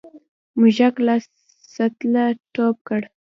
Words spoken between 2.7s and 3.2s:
کړ.